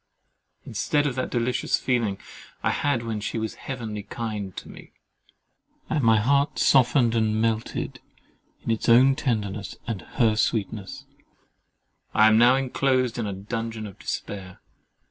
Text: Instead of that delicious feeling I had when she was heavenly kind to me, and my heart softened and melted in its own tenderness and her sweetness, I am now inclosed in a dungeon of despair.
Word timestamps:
Instead 0.65 1.05
of 1.05 1.13
that 1.13 1.29
delicious 1.29 1.77
feeling 1.79 2.17
I 2.63 2.71
had 2.71 3.03
when 3.03 3.19
she 3.19 3.37
was 3.37 3.53
heavenly 3.53 4.01
kind 4.01 4.57
to 4.57 4.67
me, 4.67 4.93
and 5.91 6.03
my 6.03 6.17
heart 6.19 6.57
softened 6.57 7.13
and 7.13 7.39
melted 7.39 7.99
in 8.63 8.71
its 8.71 8.89
own 8.89 9.15
tenderness 9.15 9.75
and 9.85 10.01
her 10.17 10.35
sweetness, 10.35 11.05
I 12.15 12.25
am 12.25 12.39
now 12.39 12.55
inclosed 12.55 13.19
in 13.19 13.27
a 13.27 13.33
dungeon 13.33 13.85
of 13.85 13.99
despair. 13.99 14.59